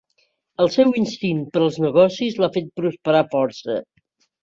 El 0.63 0.71
seu 0.75 0.93
instint 1.01 1.45
per 1.53 1.63
als 1.65 1.79
negocis 1.85 2.41
l'ha 2.43 2.53
fet 2.59 2.75
prosperar 2.83 3.25
força. 3.39 3.83